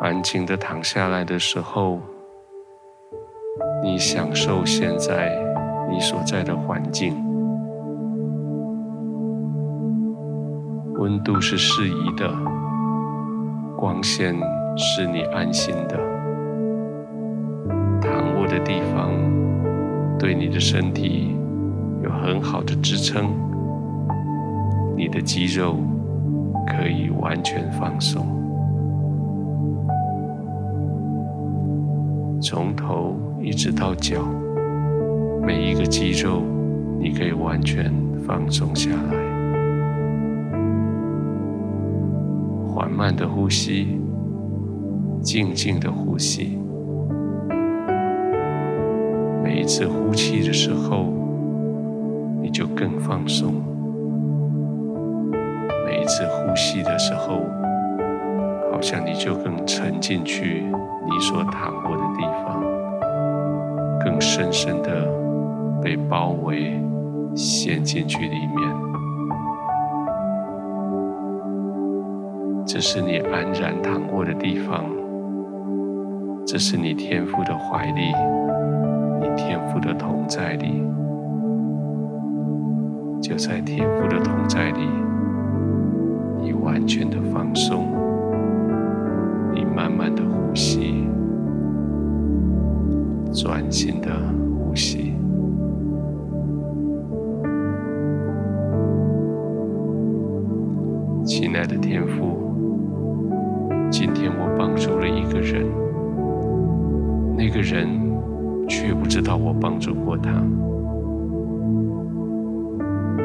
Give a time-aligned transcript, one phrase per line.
[0.00, 1.98] 安静的躺下来的时候，
[3.82, 5.36] 你享受现在
[5.90, 7.16] 你所在的环境，
[10.94, 12.32] 温度是适宜的，
[13.76, 14.36] 光线
[14.76, 15.96] 是你安心的，
[18.00, 19.10] 躺卧的地方
[20.16, 21.36] 对你的身体
[22.04, 23.34] 有很好的支撑，
[24.96, 25.76] 你的肌肉
[26.68, 28.37] 可以完全放松。
[32.40, 34.22] 从头一直到脚，
[35.42, 36.40] 每一个肌肉，
[37.00, 37.92] 你可以完全
[38.24, 39.16] 放松下来。
[42.68, 43.98] 缓慢的呼吸，
[45.20, 46.58] 静静的呼吸。
[49.42, 51.12] 每一次呼气的时候，
[52.40, 53.50] 你就更放松；
[55.84, 57.40] 每一次呼吸的时候，
[58.78, 60.62] 好像你就更沉进去
[61.04, 62.62] 你所躺过的地方，
[64.04, 65.04] 更深深的
[65.82, 66.80] 被包围，
[67.34, 68.68] 陷进去里面。
[72.64, 74.84] 这是你安然躺卧的地方，
[76.46, 78.12] 这是你天父的怀里，
[79.20, 80.84] 你天父的同在里，
[83.20, 84.88] 就在天父的同在里，
[86.40, 87.97] 你完全的放松。
[107.38, 107.88] 那个人
[108.68, 110.32] 却不知道我帮助过他，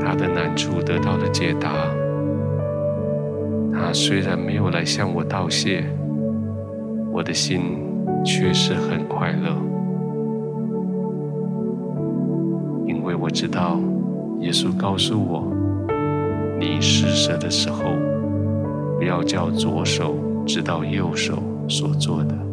[0.00, 1.68] 他的难处得到了解答。
[3.70, 5.84] 他虽然没有来向我道谢。
[7.12, 7.60] 我的心
[8.24, 9.54] 确实很快乐，
[12.86, 13.78] 因为我知道
[14.40, 15.52] 耶稣告诉我，
[16.58, 17.90] 你施舍的时候，
[18.98, 20.14] 不要叫左手
[20.46, 22.47] 知道右手所做的。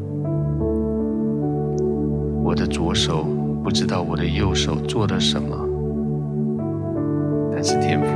[2.46, 3.24] 我的左手
[3.64, 5.58] 不知道我的右手做了什么，
[7.52, 8.08] 但是天父，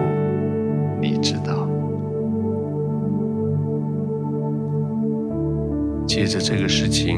[1.02, 1.68] 你知道。
[6.06, 7.18] 借着这个事情，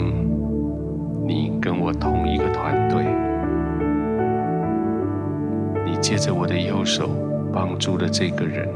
[1.28, 3.04] 你跟我同一个团队。
[5.86, 7.10] 你借着我的右手
[7.52, 8.70] 帮助了这个人，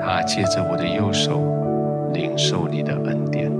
[0.00, 1.40] 他借着我的右手
[2.12, 3.52] 领受你的恩典。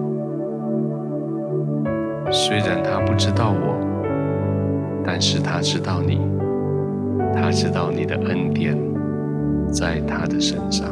[2.39, 3.75] 虽然他不知道我，
[5.03, 6.21] 但是他知道你，
[7.35, 8.77] 他知道你的恩典
[9.73, 10.87] 在他的身上。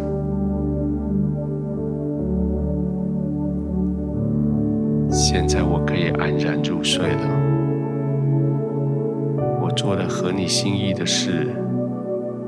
[5.10, 7.28] 现在我可以安然入睡了。
[9.60, 11.47] 我做了合你心意的事，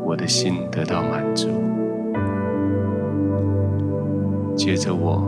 [0.03, 1.49] 我的心得到满足。
[4.57, 5.23] 接着我，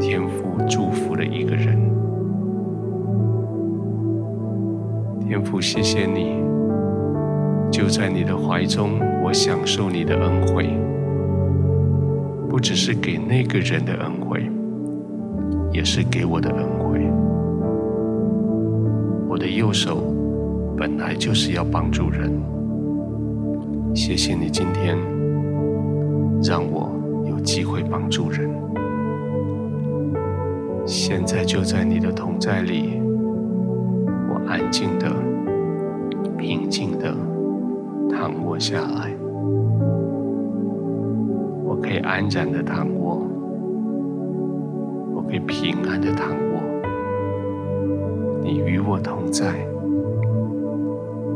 [0.00, 1.78] 天父祝福了一个人。
[5.30, 6.42] 天父，谢谢你，
[7.70, 10.68] 就在你的怀中，我享受你的恩惠，
[12.48, 14.50] 不只是给那个人的恩惠。
[15.72, 17.08] 也是给我的恩惠。
[19.28, 20.12] 我的右手
[20.76, 22.28] 本来就是要帮助人。
[23.94, 24.98] 谢谢你今天
[26.42, 26.90] 让我
[27.24, 28.50] 有机会帮助人。
[30.84, 32.99] 现在就在你的同在里，
[34.50, 35.06] 安静的、
[36.36, 37.14] 平静的
[38.10, 39.14] 躺卧下来。
[41.64, 43.22] 我可以安然的躺卧。
[45.14, 46.60] 我可以平安的躺卧，
[48.42, 49.54] 你与我同在，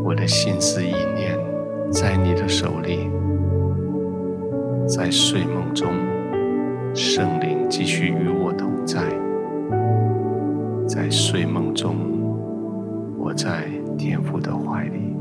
[0.04, 1.38] 我的心思意念
[1.92, 3.08] 在你的手里，
[4.88, 5.92] 在睡梦中，
[6.92, 9.00] 圣灵继续与我同在，
[10.88, 11.94] 在睡梦中，
[13.24, 15.13] 我在天父的怀里。